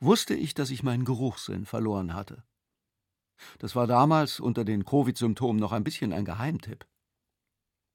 wusste 0.00 0.34
ich, 0.34 0.52
dass 0.52 0.68
ich 0.68 0.82
meinen 0.82 1.06
Geruchssinn 1.06 1.64
verloren 1.64 2.12
hatte. 2.12 2.44
Das 3.58 3.74
war 3.76 3.86
damals 3.86 4.40
unter 4.40 4.64
den 4.64 4.84
Covid-Symptomen 4.84 5.60
noch 5.60 5.72
ein 5.72 5.84
bisschen 5.84 6.12
ein 6.12 6.24
Geheimtipp. 6.24 6.86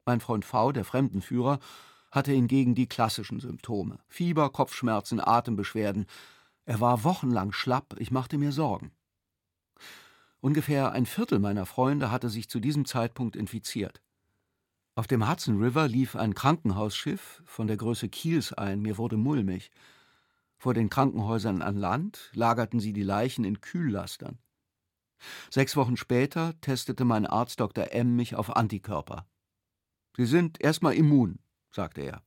Mein 0.05 0.21
Freund 0.21 0.45
V., 0.45 0.71
der 0.71 0.85
Fremdenführer, 0.85 1.59
hatte 2.11 2.31
hingegen 2.31 2.75
die 2.75 2.87
klassischen 2.87 3.39
Symptome: 3.39 3.99
Fieber, 4.07 4.49
Kopfschmerzen, 4.49 5.19
Atembeschwerden. 5.19 6.05
Er 6.65 6.79
war 6.79 7.03
wochenlang 7.03 7.51
schlapp, 7.51 7.95
ich 7.99 8.11
machte 8.11 8.37
mir 8.37 8.51
Sorgen. 8.51 8.91
Ungefähr 10.41 10.91
ein 10.93 11.05
Viertel 11.05 11.39
meiner 11.39 11.65
Freunde 11.65 12.11
hatte 12.11 12.29
sich 12.29 12.49
zu 12.49 12.59
diesem 12.59 12.85
Zeitpunkt 12.85 13.35
infiziert. 13.35 14.01
Auf 14.95 15.07
dem 15.07 15.29
Hudson 15.29 15.61
River 15.61 15.87
lief 15.87 16.15
ein 16.15 16.33
Krankenhausschiff 16.33 17.41
von 17.45 17.67
der 17.67 17.77
Größe 17.77 18.09
Kiels 18.09 18.53
ein, 18.53 18.81
mir 18.81 18.97
wurde 18.97 19.17
mulmig. 19.17 19.71
Vor 20.57 20.73
den 20.73 20.89
Krankenhäusern 20.89 21.61
an 21.61 21.77
Land 21.77 22.31
lagerten 22.33 22.79
sie 22.79 22.93
die 22.93 23.03
Leichen 23.03 23.45
in 23.45 23.61
Kühllastern. 23.61 24.39
Sechs 25.49 25.75
Wochen 25.75 25.97
später 25.97 26.59
testete 26.61 27.05
mein 27.05 27.25
Arzt 27.25 27.59
Dr. 27.59 27.91
M. 27.91 28.15
mich 28.15 28.35
auf 28.35 28.55
Antikörper. 28.55 29.25
Sie 30.17 30.25
sind 30.25 30.61
erstmal 30.61 30.95
immun, 30.95 31.39
sagte 31.71 32.01
er. 32.01 32.23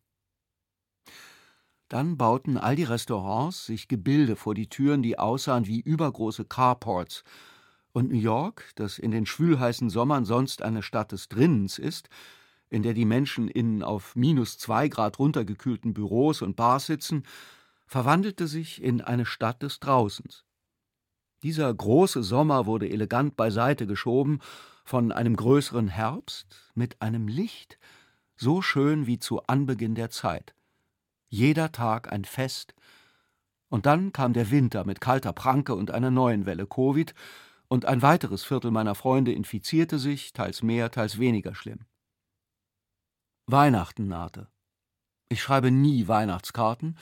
Dann 1.88 2.16
bauten 2.16 2.56
all 2.56 2.74
die 2.74 2.84
Restaurants 2.84 3.66
sich 3.66 3.86
Gebilde 3.86 4.34
vor 4.36 4.54
die 4.54 4.68
Türen, 4.68 5.02
die 5.02 5.18
aussahen 5.18 5.66
wie 5.66 5.80
übergroße 5.80 6.46
Carports. 6.46 7.22
Und 7.92 8.10
New 8.10 8.18
York, 8.18 8.70
das 8.76 8.98
in 8.98 9.10
den 9.10 9.26
schwülheißen 9.26 9.90
Sommern 9.90 10.24
sonst 10.24 10.62
eine 10.62 10.82
Stadt 10.82 11.12
des 11.12 11.28
Drinnens 11.28 11.78
ist, 11.78 12.08
in 12.70 12.82
der 12.82 12.94
die 12.94 13.04
Menschen 13.04 13.48
in 13.48 13.82
auf 13.82 14.16
minus 14.16 14.56
zwei 14.56 14.88
Grad 14.88 15.18
runtergekühlten 15.18 15.92
Büros 15.92 16.40
und 16.40 16.56
Bars 16.56 16.86
sitzen, 16.86 17.24
verwandelte 17.86 18.46
sich 18.46 18.82
in 18.82 19.02
eine 19.02 19.26
Stadt 19.26 19.62
des 19.62 19.78
Draußens. 19.78 20.46
Dieser 21.42 21.72
große 21.72 22.22
Sommer 22.22 22.66
wurde 22.66 22.88
elegant 22.88 23.36
beiseite 23.36 23.86
geschoben 23.86 24.40
von 24.84 25.10
einem 25.12 25.36
größeren 25.36 25.88
Herbst 25.88 26.72
mit 26.74 27.02
einem 27.02 27.28
Licht, 27.28 27.78
so 28.36 28.62
schön 28.62 29.06
wie 29.06 29.18
zu 29.18 29.42
Anbeginn 29.44 29.94
der 29.94 30.10
Zeit. 30.10 30.54
Jeder 31.28 31.72
Tag 31.72 32.12
ein 32.12 32.24
Fest. 32.24 32.74
Und 33.68 33.86
dann 33.86 34.12
kam 34.12 34.32
der 34.34 34.50
Winter 34.50 34.84
mit 34.84 35.00
kalter 35.00 35.32
Pranke 35.32 35.74
und 35.74 35.90
einer 35.90 36.10
neuen 36.10 36.46
Welle 36.46 36.66
Covid, 36.66 37.14
und 37.68 37.86
ein 37.86 38.02
weiteres 38.02 38.44
Viertel 38.44 38.70
meiner 38.70 38.94
Freunde 38.94 39.32
infizierte 39.32 39.98
sich, 39.98 40.34
teils 40.34 40.62
mehr, 40.62 40.90
teils 40.90 41.18
weniger 41.18 41.54
schlimm. 41.54 41.86
Weihnachten 43.46 44.08
nahte. 44.08 44.48
Ich 45.30 45.40
schreibe 45.40 45.70
nie 45.70 46.06
Weihnachtskarten, 46.06 46.98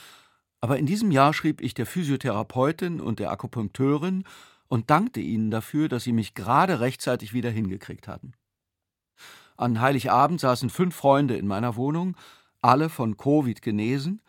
aber 0.60 0.78
in 0.78 0.86
diesem 0.86 1.10
Jahr 1.10 1.32
schrieb 1.32 1.60
ich 1.60 1.74
der 1.74 1.86
Physiotherapeutin 1.86 3.00
und 3.00 3.18
der 3.18 3.30
Akupunkteurin 3.30 4.24
und 4.68 4.90
dankte 4.90 5.20
ihnen 5.20 5.50
dafür, 5.50 5.88
dass 5.88 6.04
sie 6.04 6.12
mich 6.12 6.34
gerade 6.34 6.80
rechtzeitig 6.80 7.32
wieder 7.32 7.50
hingekriegt 7.50 8.08
hatten. 8.08 8.34
An 9.56 9.80
Heiligabend 9.80 10.40
saßen 10.40 10.70
fünf 10.70 10.94
Freunde 10.94 11.36
in 11.36 11.46
meiner 11.46 11.76
Wohnung, 11.76 12.16
alle 12.62 12.88
von 12.88 13.16
Covid 13.16 13.60
genesen. 13.62 14.22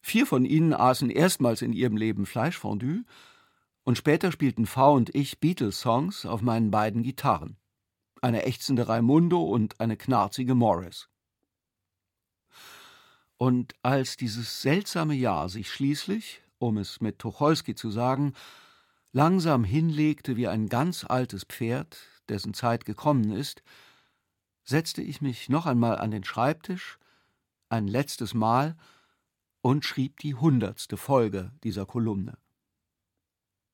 Vier 0.00 0.26
von 0.26 0.44
ihnen 0.44 0.72
aßen 0.74 1.10
erstmals 1.10 1.62
in 1.62 1.72
ihrem 1.72 1.96
Leben 1.96 2.26
Fleischfondue 2.26 3.04
und 3.84 3.98
später 3.98 4.30
spielten 4.30 4.66
V 4.66 4.94
und 4.94 5.14
ich 5.14 5.40
Beatles-Songs 5.40 6.26
auf 6.26 6.42
meinen 6.42 6.70
beiden 6.70 7.02
Gitarren. 7.02 7.56
Eine 8.20 8.44
ächzende 8.44 8.88
Raimundo 8.88 9.42
und 9.42 9.80
eine 9.80 9.96
knarzige 9.96 10.54
Morris. 10.54 11.08
Und 13.38 13.74
als 13.82 14.16
dieses 14.16 14.62
seltsame 14.62 15.14
Jahr 15.14 15.48
sich 15.48 15.72
schließlich, 15.72 16.42
um 16.58 16.76
es 16.76 17.00
mit 17.00 17.20
Tucholsky 17.20 17.74
zu 17.74 17.90
sagen, 17.90 18.34
langsam 19.12 19.64
hinlegte 19.64 20.36
wie 20.36 20.48
ein 20.48 20.68
ganz 20.68 21.04
altes 21.04 21.44
Pferd, 21.44 21.98
dessen 22.28 22.52
Zeit 22.52 22.84
gekommen 22.84 23.30
ist, 23.30 23.62
setzte 24.64 25.02
ich 25.02 25.20
mich 25.22 25.48
noch 25.48 25.66
einmal 25.66 25.98
an 25.98 26.10
den 26.10 26.24
Schreibtisch, 26.24 26.98
ein 27.68 27.86
letztes 27.86 28.34
Mal, 28.34 28.76
und 29.60 29.84
schrieb 29.84 30.18
die 30.20 30.34
hundertste 30.34 30.96
Folge 30.96 31.52
dieser 31.62 31.86
Kolumne. 31.86 32.38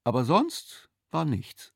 Aber 0.05 0.25
sonst 0.25 0.89
war 1.11 1.25
nichts. 1.25 1.73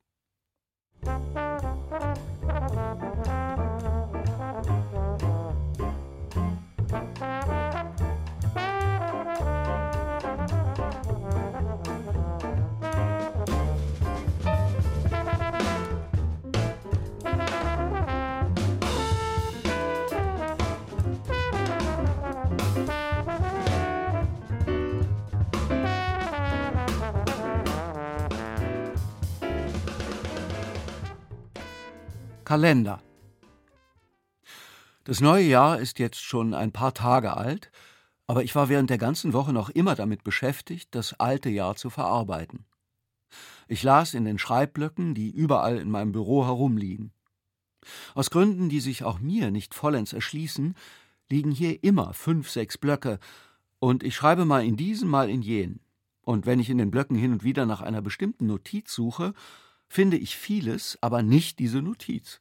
Kalender. 32.49 33.03
Das 35.05 35.21
neue 35.21 35.45
Jahr 35.45 35.81
ist 35.81 35.99
jetzt 35.99 36.23
schon 36.23 36.55
ein 36.55 36.73
paar 36.73 36.95
Tage 36.95 37.37
alt, 37.37 37.71
aber 38.27 38.43
ich 38.43 38.55
war 38.55 38.71
während 38.71 38.89
der 38.89 38.97
ganzen 38.97 39.35
Woche 39.35 39.53
noch 39.53 39.69
immer 39.69 39.95
damit 39.95 40.25
beschäftigt, 40.25 40.95
das 40.95 41.13
alte 41.21 41.51
Jahr 41.51 41.77
zu 41.77 41.91
verarbeiten. 41.91 42.65
Ich 43.67 43.83
las 43.83 44.15
in 44.15 44.25
den 44.25 44.39
Schreibblöcken, 44.39 45.15
die 45.15 45.31
überall 45.31 45.77
in 45.77 45.91
meinem 45.91 46.13
Büro 46.13 46.47
herumliegen. 46.47 47.13
Aus 48.15 48.31
Gründen, 48.31 48.71
die 48.71 48.81
sich 48.81 49.05
auch 49.05 49.19
mir 49.19 49.51
nicht 49.51 49.75
vollends 49.75 50.15
erschließen, 50.15 50.75
liegen 51.29 51.51
hier 51.51 51.85
immer 51.85 52.15
fünf, 52.15 52.49
sechs 52.49 52.79
Blöcke, 52.79 53.19
und 53.79 54.03
ich 54.03 54.17
schreibe 54.17 54.47
mal 54.47 54.65
in 54.65 54.79
diesen, 54.79 55.11
mal 55.11 55.29
in 55.29 55.43
jenen. 55.43 55.81
Und 56.23 56.47
wenn 56.47 56.61
ich 56.61 56.71
in 56.71 56.79
den 56.79 56.91
Blöcken 56.91 57.19
hin 57.19 57.33
und 57.33 57.45
wieder 57.45 57.67
nach 57.67 57.83
einer 57.83 58.01
bestimmten 58.01 58.47
Notiz 58.47 58.95
suche, 58.95 59.35
finde 59.89 60.17
ich 60.17 60.37
vieles, 60.37 60.99
aber 61.01 61.23
nicht 61.23 61.59
diese 61.59 61.83
Notiz. 61.83 62.41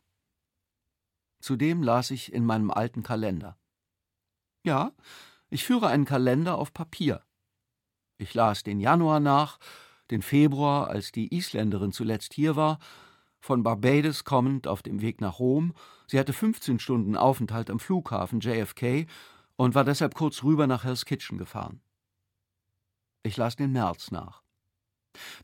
Zudem 1.39 1.81
las 1.81 2.11
ich 2.11 2.33
in 2.33 2.45
meinem 2.45 2.71
alten 2.71 3.03
Kalender. 3.03 3.57
Ja, 4.63 4.91
ich 5.49 5.63
führe 5.63 5.87
einen 5.87 6.05
Kalender 6.05 6.57
auf 6.57 6.73
Papier. 6.73 7.23
Ich 8.17 8.33
las 8.33 8.63
den 8.63 8.79
Januar 8.79 9.19
nach, 9.19 9.59
den 10.11 10.21
Februar, 10.21 10.87
als 10.89 11.11
die 11.11 11.35
Isländerin 11.35 11.91
zuletzt 11.91 12.33
hier 12.33 12.55
war, 12.55 12.79
von 13.39 13.63
Barbados 13.63 14.23
kommend 14.23 14.67
auf 14.67 14.81
dem 14.81 15.01
Weg 15.01 15.21
nach 15.21 15.39
Rom. 15.39 15.73
Sie 16.07 16.19
hatte 16.19 16.33
15 16.33 16.79
Stunden 16.79 17.15
Aufenthalt 17.15 17.69
am 17.69 17.79
Flughafen 17.79 18.39
JFK 18.39 19.05
und 19.55 19.75
war 19.75 19.83
deshalb 19.83 20.15
kurz 20.15 20.43
rüber 20.43 20.67
nach 20.67 20.83
Hell's 20.83 21.05
Kitchen 21.05 21.37
gefahren. 21.37 21.81
Ich 23.23 23.37
las 23.37 23.55
den 23.55 23.71
März 23.71 24.11
nach. 24.11 24.43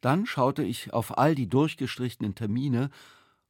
Dann 0.02 0.26
schaute 0.26 0.64
ich 0.64 0.94
auf 0.94 1.18
all 1.18 1.36
die 1.36 1.50
durchgestrichenen 1.50 2.36
Termine, 2.36 2.90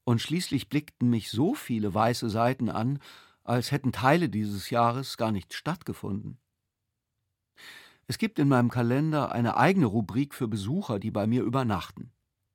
und 0.05 0.21
schließlich 0.21 0.67
blickten 0.67 1.09
mich 1.09 1.31
so 1.31 1.53
viele 1.53 1.93
weiße 1.93 2.29
Seiten 2.29 2.69
an, 2.69 2.99
als 3.43 3.71
hätten 3.71 3.91
Teile 3.91 4.29
dieses 4.29 4.69
Jahres 4.69 5.17
gar 5.17 5.31
nicht 5.31 5.53
stattgefunden. 5.53 6.37
Es 8.07 8.17
gibt 8.17 8.37
in 8.39 8.49
meinem 8.49 8.69
Kalender 8.69 9.31
eine 9.31 9.55
eigene 9.55 9.85
Rubrik 9.85 10.33
für 10.33 10.47
Besucher, 10.47 10.99
die 10.99 11.11
bei 11.11 11.25
mir 11.25 11.43
übernachten. 11.43 12.11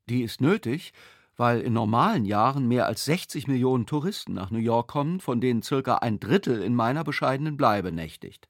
Die 0.08 0.22
ist 0.22 0.40
nötig, 0.40 0.92
weil 1.36 1.60
in 1.60 1.72
normalen 1.72 2.24
Jahren 2.24 2.66
mehr 2.66 2.86
als 2.86 3.04
60 3.04 3.46
Millionen 3.46 3.86
Touristen 3.86 4.34
nach 4.34 4.50
New 4.50 4.58
York 4.58 4.88
kommen, 4.88 5.20
von 5.20 5.40
denen 5.40 5.62
circa 5.62 5.96
ein 5.96 6.20
Drittel 6.20 6.62
in 6.62 6.74
meiner 6.74 7.04
bescheidenen 7.04 7.56
Bleibe 7.56 7.92
nächtigt. 7.92 8.48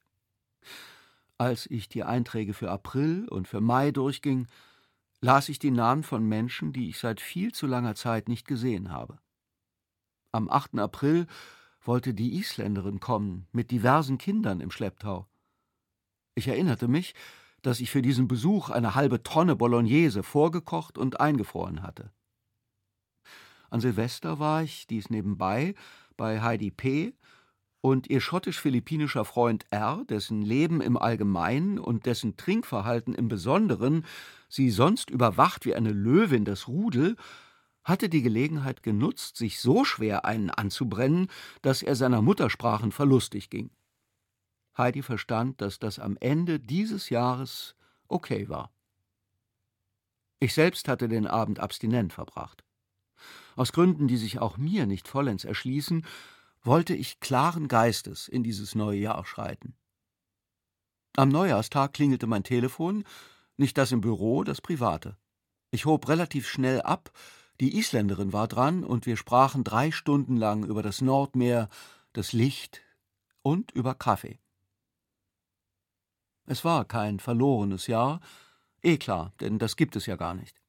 Als 1.37 1.67
ich 1.67 1.89
die 1.89 2.03
Einträge 2.03 2.55
für 2.55 2.71
April 2.71 3.29
und 3.29 3.47
für 3.47 3.61
Mai 3.61 3.93
durchging, 3.93 4.49
las 5.21 5.49
ich 5.49 5.59
die 5.59 5.71
Namen 5.71 6.03
von 6.03 6.25
Menschen, 6.25 6.73
die 6.73 6.89
ich 6.89 6.99
seit 6.99 7.21
viel 7.21 7.53
zu 7.53 7.67
langer 7.67 7.95
Zeit 7.95 8.29
nicht 8.29 8.47
gesehen 8.47 8.91
habe. 8.91 9.19
Am 10.33 10.49
8. 10.49 10.79
April 10.79 11.27
wollte 11.83 12.15
die 12.15 12.39
Isländerin 12.39 13.01
kommen, 13.01 13.47
mit 13.53 13.71
diversen 13.71 14.19
Kindern 14.19 14.61
im 14.61 14.71
Schlepptau. 14.71 15.27
Ich 16.35 16.49
erinnerte 16.49 16.87
mich, 16.87 17.15
dass 17.63 17.81
ich 17.81 17.91
für 17.91 18.03
diesen 18.03 18.29
Besuch 18.29 18.71
eine 18.71 18.95
halbe 18.95 19.23
Tonne 19.23 19.57
Bolognese 19.57 20.23
vorgekocht 20.23 20.99
und 20.99 21.21
eingefroren 21.21 21.83
hatte. 21.83 22.13
An 23.71 23.81
Silvester 23.81 24.39
war 24.39 24.63
ich, 24.63 24.87
dies 24.87 25.11
nebenbei, 25.11 25.75
bei 26.17 26.41
Heidi 26.41 26.71
P. 26.71 27.15
und 27.81 28.09
ihr 28.09 28.21
schottisch-philippinischer 28.21 29.25
Freund 29.25 29.65
R., 29.71 30.05
dessen 30.09 30.43
Leben 30.43 30.81
im 30.81 30.97
Allgemeinen 30.97 31.79
und 31.79 32.07
dessen 32.07 32.37
Trinkverhalten 32.37 33.15
im 33.15 33.29
Besonderen 33.29 34.05
sie 34.49 34.71
sonst 34.71 35.11
überwacht 35.11 35.65
wie 35.65 35.75
eine 35.75 35.93
Löwin 35.93 36.45
das 36.45 36.69
Rudel, 36.69 37.17
hatte 37.85 38.09
die 38.09 38.23
Gelegenheit 38.23 38.83
genutzt, 38.83 39.37
sich 39.37 39.61
so 39.61 39.85
schwer 39.85 40.25
einen 40.25 40.51
anzubrennen, 40.51 41.29
dass 41.63 41.83
er 41.83 41.97
seiner 41.97 42.21
Muttersprachen 42.21 42.93
verlustig 42.93 43.49
ging. 43.49 43.71
Heidi 44.77 45.03
verstand, 45.03 45.61
dass 45.61 45.79
das 45.79 45.99
am 45.99 46.17
Ende 46.21 46.61
dieses 46.61 47.11
Jahres 47.11 47.75
okay 48.07 48.49
war. 48.49 48.71
Ich 50.41 50.55
selbst 50.55 50.87
hatte 50.89 51.09
den 51.09 51.27
Abend 51.27 51.59
abstinent 51.59 52.13
verbracht. 52.13 52.63
Aus 53.57 53.73
Gründen, 53.73 54.07
die 54.07 54.17
sich 54.17 54.39
auch 54.39 54.57
mir 54.57 54.87
nicht 54.87 55.09
vollends 55.09 55.45
erschließen, 55.45 56.05
wollte 56.63 56.95
ich 56.95 57.21
klaren 57.21 57.69
Geistes 57.69 58.29
in 58.29 58.43
dieses 58.43 58.75
neue 58.75 58.99
Jahr 58.99 59.25
schreiten. 59.25 59.75
Am 61.17 61.29
Neujahrstag 61.29 61.93
klingelte 61.93 62.27
mein 62.27 62.45
Telefon, 62.45 63.05
nicht 63.57 63.77
das 63.77 63.93
im 63.93 64.01
Büro, 64.01 64.45
das 64.45 64.61
private. 64.61 65.17
Ich 65.71 65.85
hob 65.85 66.09
relativ 66.09 66.49
schnell 66.49 66.81
ab, 66.83 67.11
die 67.61 67.77
Isländerin 67.77 68.33
war 68.33 68.47
dran 68.47 68.85
und 68.85 69.05
wir 69.07 69.17
sprachen 69.17 69.65
drei 69.65 69.91
Stunden 69.91 70.37
lang 70.37 70.65
über 70.65 70.83
das 70.83 71.01
Nordmeer, 71.01 71.69
das 72.13 72.33
Licht 72.33 72.83
und 73.43 73.73
über 73.73 73.95
Kaffee. 73.95 74.39
Es 76.47 76.65
war 76.65 76.85
kein 76.85 77.19
verlorenes 77.19 77.89
Jahr, 77.89 78.21
eh 78.83 78.97
klar, 78.97 79.33
denn 79.41 79.59
das 79.59 79.77
gibt 79.77 79.97
es 79.97 80.07
ja 80.07 80.17
gar 80.17 80.35
nicht. 80.35 80.63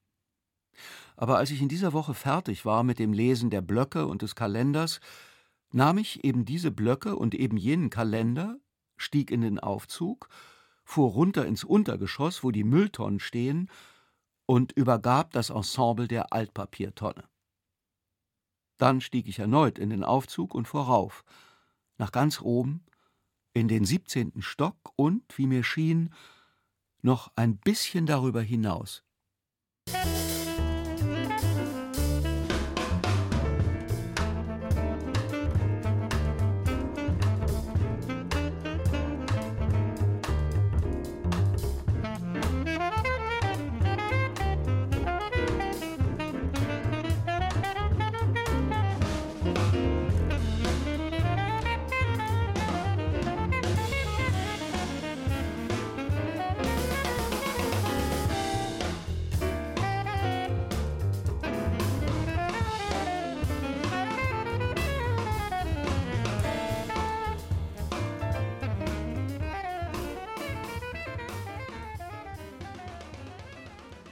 Aber 1.15 1.37
als 1.37 1.51
ich 1.51 1.61
in 1.61 1.69
dieser 1.69 1.93
Woche 1.93 2.13
fertig 2.13 2.65
war 2.65 2.83
mit 2.83 2.97
dem 2.97 3.13
Lesen 3.13 3.49
der 3.49 3.61
Blöcke 3.61 4.07
und 4.07 4.21
des 4.21 4.35
Kalenders, 4.35 4.99
nahm 5.71 5.97
ich 5.97 6.23
eben 6.23 6.45
diese 6.45 6.71
Blöcke 6.71 7.15
und 7.15 7.35
eben 7.35 7.57
jenen 7.57 7.89
Kalender, 7.89 8.59
stieg 8.97 9.31
in 9.31 9.41
den 9.41 9.59
Aufzug, 9.59 10.29
fuhr 10.83 11.11
runter 11.11 11.45
ins 11.45 11.63
Untergeschoss, 11.63 12.43
wo 12.43 12.51
die 12.51 12.63
Mülltonnen 12.63 13.19
stehen, 13.19 13.69
und 14.45 14.71
übergab 14.71 15.31
das 15.31 15.51
Ensemble 15.51 16.07
der 16.07 16.33
Altpapiertonne. 16.33 17.23
Dann 18.77 18.99
stieg 18.99 19.27
ich 19.27 19.37
erneut 19.37 19.77
in 19.77 19.91
den 19.91 20.03
Aufzug 20.03 20.55
und 20.55 20.67
fuhr 20.67 20.85
rauf, 20.85 21.23
nach 21.97 22.11
ganz 22.11 22.41
oben, 22.41 22.83
in 23.53 23.67
den 23.67 23.85
siebzehnten 23.85 24.41
Stock 24.41 24.93
und, 24.95 25.37
wie 25.37 25.47
mir 25.47 25.63
schien, 25.63 26.13
noch 27.01 27.31
ein 27.35 27.57
bisschen 27.57 28.05
darüber 28.05 28.41
hinaus. 28.41 29.03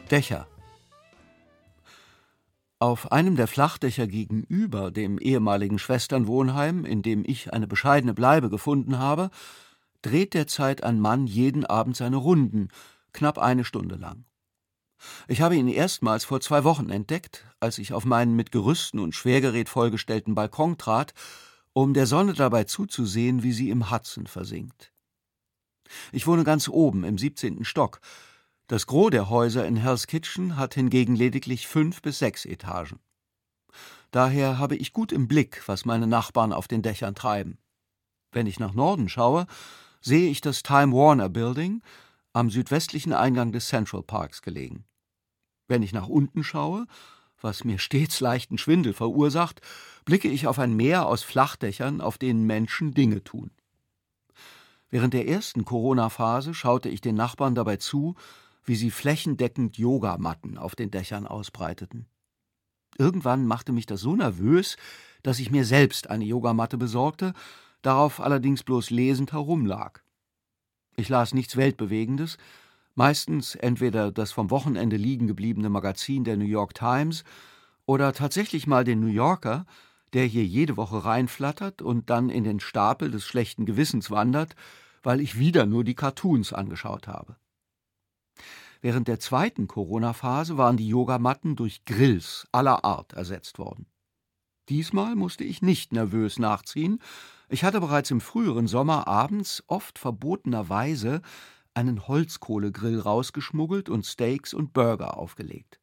Dächer. 0.08 0.48
Auf 2.80 3.12
einem 3.12 3.36
der 3.36 3.48
Flachdächer 3.48 4.08
gegenüber 4.08 4.92
dem 4.92 5.18
ehemaligen 5.18 5.80
Schwesternwohnheim, 5.80 6.86
in 6.86 7.02
dem 7.02 7.24
ich 7.26 7.52
eine 7.52 7.68
bescheidene 7.68 8.14
Bleibe 8.14 8.50
gefunden 8.50 9.00
habe, 9.00 9.32
dreht 10.02 10.34
derzeit 10.34 10.84
ein 10.84 11.00
Mann 11.00 11.28
jeden 11.28 11.66
Abend 11.66 11.98
seine 11.98 12.18
Runden, 12.18 12.70
knapp 13.12 13.38
eine 13.38 13.66
Stunde 13.66 13.96
lang. 13.96 14.26
Ich 15.28 15.42
habe 15.42 15.56
ihn 15.56 15.68
erstmals 15.68 16.24
vor 16.24 16.40
zwei 16.40 16.64
Wochen 16.64 16.90
entdeckt, 16.90 17.44
als 17.60 17.78
ich 17.78 17.94
auf 17.94 18.06
meinen 18.06 18.36
mit 18.36 18.52
Gerüsten 18.52 19.00
und 19.00 19.14
Schwergerät 19.14 19.70
vollgestellten 19.70 20.36
Balkon 20.36 20.78
trat, 20.78 21.14
um 21.74 21.94
der 21.94 22.08
Sonne 22.08 22.34
dabei 22.34 22.64
zuzusehen, 22.64 23.44
wie 23.44 23.52
sie 23.52 23.70
im 23.70 23.92
Hudson 23.92 24.28
versinkt. 24.28 24.94
Ich 26.12 26.28
wohne 26.28 26.44
ganz 26.44 26.68
oben 26.68 27.04
im 27.04 27.18
17. 27.18 27.64
Stock, 27.64 28.02
das 28.68 28.86
Gros 28.86 29.12
der 29.12 29.30
Häuser 29.30 29.66
in 29.66 29.78
Hell's 29.78 30.08
Kitchen 30.08 30.58
hat 30.58 30.74
hingegen 30.74 31.16
lediglich 31.16 31.68
fünf 31.68 32.02
bis 32.02 32.20
sechs 32.20 32.46
Etagen. 32.46 33.00
Daher 34.12 34.58
habe 34.60 34.76
ich 34.76 34.94
gut 34.94 35.12
im 35.12 35.28
Blick, 35.28 35.64
was 35.68 35.86
meine 35.86 36.08
Nachbarn 36.08 36.52
auf 36.52 36.68
den 36.68 36.82
Dächern 36.82 37.16
treiben. 37.16 37.58
Wenn 38.32 38.46
ich 38.46 38.60
nach 38.60 38.74
Norden 38.74 39.10
schaue, 39.10 39.48
sehe 40.02 40.30
ich 40.30 40.42
das 40.42 40.64
Time 40.64 40.94
Warner 40.94 41.30
Building 41.30 41.82
am 42.34 42.50
südwestlichen 42.50 43.14
Eingang 43.14 43.52
des 43.52 43.68
Central 43.68 44.04
Parks 44.04 44.42
gelegen. 44.42 44.86
Wenn 45.68 45.82
ich 45.82 45.94
nach 45.94 46.08
unten 46.08 46.44
schaue, 46.44 46.88
was 47.40 47.64
mir 47.64 47.80
stets 47.80 48.20
leichten 48.20 48.58
Schwindel 48.58 48.94
verursacht, 48.94 49.62
blicke 50.06 50.28
ich 50.28 50.48
auf 50.48 50.60
ein 50.60 50.76
Meer 50.76 51.06
aus 51.06 51.24
Flachdächern, 51.24 52.02
auf 52.02 52.18
denen 52.18 52.46
Menschen 52.46 52.94
Dinge 52.94 53.24
tun. 53.24 53.52
Während 54.90 55.14
der 55.14 55.28
ersten 55.28 55.66
Corona-Phase 55.66 56.54
schaute 56.54 56.90
ich 56.90 57.02
den 57.02 57.16
Nachbarn 57.16 57.56
dabei 57.56 57.78
zu, 57.78 58.16
wie 58.68 58.76
sie 58.76 58.92
flächendeckend 58.92 59.78
Yogamatten 59.78 60.58
auf 60.58 60.76
den 60.76 60.92
Dächern 60.92 61.26
ausbreiteten. 61.26 62.06
Irgendwann 62.98 63.48
machte 63.48 63.72
mich 63.72 63.86
das 63.86 64.02
so 64.02 64.16
nervös, 64.16 64.76
dass 65.24 65.40
ich 65.40 65.50
mir 65.50 65.66
selbst 65.66 66.10
eine 66.10 66.26
Yogamatte 66.26 66.78
besorgte, 66.78 67.34
darauf 67.82 68.20
allerdings 68.20 68.64
bloß 68.64 68.90
lesend 68.90 69.32
herumlag. 69.32 70.04
Ich 70.98 71.10
las 71.10 71.34
nichts 71.34 71.56
Weltbewegendes, 71.56 72.38
meistens 72.94 73.56
entweder 73.56 74.12
das 74.12 74.32
vom 74.32 74.50
Wochenende 74.50 74.98
liegen 74.98 75.28
gebliebene 75.28 75.70
Magazin 75.70 76.24
der 76.24 76.38
New 76.38 76.46
York 76.46 76.74
Times 76.74 77.24
oder 77.86 78.14
tatsächlich 78.14 78.68
mal 78.68 78.84
den 78.84 79.00
New 79.00 79.08
Yorker, 79.08 79.66
der 80.14 80.26
hier 80.26 80.46
jede 80.46 80.76
Woche 80.76 81.06
reinflattert 81.06 81.82
und 81.82 82.10
dann 82.10 82.30
in 82.30 82.44
den 82.44 82.60
Stapel 82.60 83.12
des 83.12 83.26
schlechten 83.26 83.66
Gewissens 83.66 84.12
wandert, 84.12 84.56
weil 85.04 85.22
ich 85.22 85.38
wieder 85.38 85.66
nur 85.66 85.84
die 85.84 85.96
Cartoons 85.96 86.52
angeschaut 86.52 87.08
habe. 87.08 87.38
Während 88.88 89.10
der 89.10 89.20
zweiten 89.20 89.68
Corona-Phase 89.68 90.58
waren 90.58 90.78
die 90.78 90.88
Yogamatten 90.88 91.58
durch 91.58 91.84
Grills 91.84 92.48
aller 92.54 92.86
Art 92.86 93.12
ersetzt 93.12 93.60
worden. 93.60 93.86
Diesmal 94.70 95.18
musste 95.18 95.44
ich 95.44 95.62
nicht 95.62 95.92
nervös 95.92 96.40
nachziehen. 96.40 97.02
Ich 97.50 97.66
hatte 97.66 97.82
bereits 97.82 98.12
im 98.12 98.22
früheren 98.22 98.66
Sommer 98.66 99.06
abends 99.06 99.62
oft 99.68 100.00
verbotenerweise 100.00 101.22
einen 101.74 102.08
Holzkohlegrill 102.08 103.02
rausgeschmuggelt 103.02 103.90
und 103.90 104.06
Steaks 104.06 104.54
und 104.54 104.72
Burger 104.72 105.18
aufgelegt. 105.18 105.82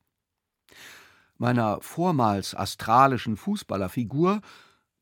Meiner 1.37 1.83
vormals 1.83 2.55
astralischen 2.55 3.37
Fußballerfigur, 3.37 4.40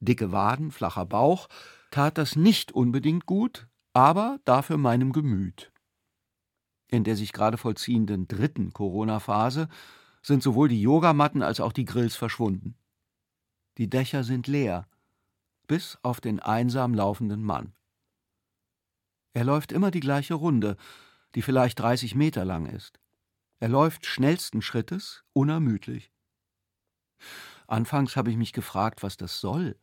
dicke 0.01 0.33
Waden, 0.33 0.73
flacher 0.73 1.07
Bauch, 1.07 1.47
tat 1.93 2.19
das 2.19 2.35
nicht 2.35 2.73
unbedingt 2.73 3.27
gut, 3.27 3.69
aber 3.93 4.41
dafür 4.45 4.77
meinem 4.77 5.12
Gemüt. 5.12 5.72
In 6.93 7.05
der 7.05 7.17
sich 7.17 7.33
gerade 7.33 7.57
vollziehenden 7.57 8.29
dritten 8.29 8.75
Corona-Phase 8.75 9.69
sind 10.21 10.43
sowohl 10.43 10.69
die 10.69 10.83
Yogamatten 10.83 11.43
als 11.43 11.59
auch 11.59 11.73
die 11.73 11.87
Grills 11.87 12.17
verschwunden. 12.17 12.77
Die 13.79 13.89
Dächer 13.89 14.25
sind 14.25 14.47
leer, 14.47 14.87
bis 15.67 15.99
auf 16.03 16.21
den 16.21 16.39
einsam 16.39 16.93
laufenden 16.93 17.43
Mann. 17.43 17.73
Er 19.33 19.45
läuft 19.45 19.73
immer 19.73 19.91
die 19.91 20.01
gleiche 20.01 20.35
Runde, 20.35 20.77
die 21.35 21.41
vielleicht 21.41 21.79
30 21.79 22.15
Meter 22.15 22.45
lang 22.45 22.67
ist. 22.67 23.01
Er 23.59 23.71
läuft 23.71 24.05
schnellsten 24.05 24.61
Schrittes, 24.61 25.25
unermüdlich. 25.33 26.13
Anfangs 27.67 28.17
habe 28.17 28.31
ich 28.31 28.37
mich 28.37 28.53
gefragt, 28.53 29.03
was 29.03 29.17
das 29.17 29.41
soll. 29.41 29.79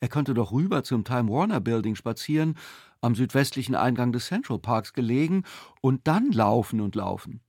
Er 0.00 0.08
könnte 0.08 0.34
doch 0.34 0.52
rüber 0.52 0.84
zum 0.84 1.04
Time 1.04 1.30
Warner 1.30 1.60
Building 1.60 1.94
spazieren, 1.94 2.56
am 3.00 3.14
südwestlichen 3.14 3.74
Eingang 3.74 4.12
des 4.12 4.26
Central 4.26 4.58
Parks 4.58 4.92
gelegen, 4.92 5.44
und 5.80 6.06
dann 6.06 6.32
laufen 6.32 6.80
und 6.80 6.94
laufen. 6.94 7.40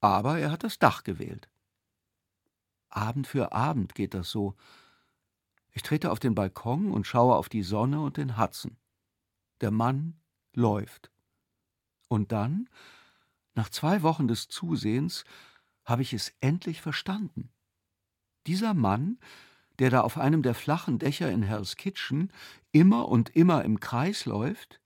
Aber 0.00 0.38
er 0.38 0.50
hat 0.50 0.64
das 0.64 0.78
Dach 0.78 1.04
gewählt. 1.04 1.48
Abend 2.88 3.26
für 3.26 3.52
Abend 3.52 3.94
geht 3.94 4.14
das 4.14 4.30
so. 4.30 4.54
Ich 5.72 5.82
trete 5.82 6.12
auf 6.12 6.20
den 6.20 6.34
Balkon 6.34 6.92
und 6.92 7.06
schaue 7.06 7.34
auf 7.34 7.48
die 7.48 7.62
Sonne 7.62 8.00
und 8.00 8.16
den 8.16 8.38
Hudson. 8.38 8.76
Der 9.60 9.70
Mann 9.70 10.20
läuft. 10.52 11.10
Und 12.08 12.32
dann, 12.32 12.68
nach 13.54 13.68
zwei 13.68 14.02
Wochen 14.02 14.28
des 14.28 14.48
Zusehens, 14.48 15.24
habe 15.84 16.02
ich 16.02 16.12
es 16.12 16.34
endlich 16.40 16.80
verstanden. 16.80 17.50
Dieser 18.46 18.74
Mann, 18.74 19.18
der 19.78 19.90
da 19.90 20.00
auf 20.02 20.18
einem 20.18 20.42
der 20.42 20.54
flachen 20.54 20.98
Dächer 20.98 21.30
in 21.30 21.42
Hell's 21.42 21.76
Kitchen 21.76 22.32
immer 22.72 23.08
und 23.08 23.34
immer 23.34 23.64
im 23.64 23.80
Kreis 23.80 24.24
läuft, 24.24 24.80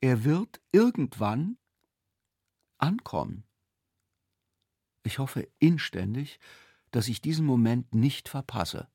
er 0.00 0.24
wird 0.24 0.60
irgendwann 0.72 1.58
ankommen. 2.78 3.44
Ich 5.02 5.18
hoffe 5.18 5.48
inständig, 5.58 6.40
dass 6.90 7.08
ich 7.08 7.20
diesen 7.20 7.46
Moment 7.46 7.94
nicht 7.94 8.28
verpasse. 8.28 8.88